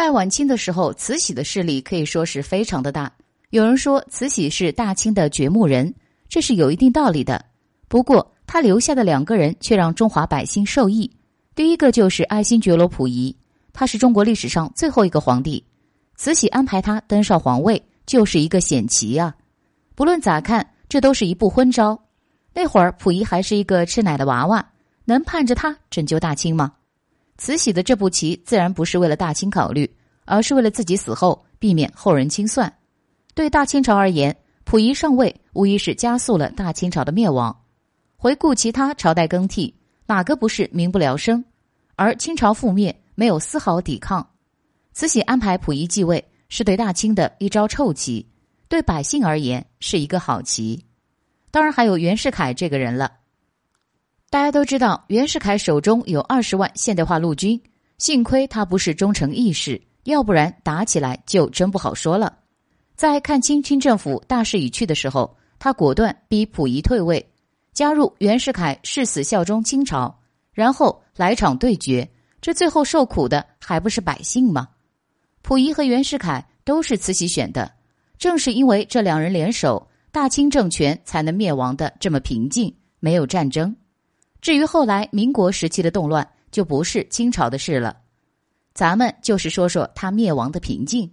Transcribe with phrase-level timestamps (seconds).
[0.00, 3.12] 在晚清的时候，慈禧的势力可以说是非常的大。
[3.50, 5.94] 有人说慈禧是大清的掘墓人，
[6.26, 7.44] 这是有一定道理的。
[7.86, 11.10] 不过，他留下的两个人却让中华百姓受益。
[11.54, 13.36] 第一个就是爱新觉罗溥仪，
[13.74, 15.62] 他是中国历史上最后一个皇帝，
[16.16, 19.36] 慈禧安排他登上皇位，就是一个险棋啊。
[19.94, 22.02] 不论咋看，这都是一步昏招。
[22.54, 24.66] 那会儿溥仪还是一个吃奶的娃娃，
[25.04, 26.72] 能盼着他拯救大清吗？
[27.40, 29.90] 慈禧的这步棋自然不是为了大清考虑，
[30.26, 32.70] 而是为了自己死后避免后人清算。
[33.34, 34.36] 对大清朝而言，
[34.66, 37.58] 溥仪上位无疑是加速了大清朝的灭亡。
[38.18, 41.42] 回顾其他朝代更替，哪个不是民不聊生？
[41.96, 44.28] 而清朝覆灭没有丝毫抵抗。
[44.92, 48.28] 慈禧安排溥仪继位，是对大清的一招臭棋，
[48.68, 50.84] 对百姓而言是一个好棋。
[51.50, 53.10] 当然还有袁世凯这个人了。
[54.30, 57.60] 大家都知道，袁世凯手中有二十万现代化陆军，
[57.98, 62.38] 幸亏他不是忠诚义士，要不然打起来就真不好说了。
[62.94, 67.28] 在看清清政府大势已去的时候，他果断逼溥仪退位，
[67.72, 70.16] 加入袁世凯誓死效忠清朝，
[70.52, 72.08] 然后来场对决。
[72.40, 74.68] 这最后受苦的还不是百姓吗？
[75.42, 77.68] 溥仪和袁世凯都是慈禧选的，
[78.16, 83.74] 正是因为这两人联手，大清政权才能灭亡的这么平静，没有战争。
[84.40, 87.96] 至于后来民国时期的动乱，就不是清朝的事了。
[88.72, 91.10] 咱们就是说说他灭亡的平静。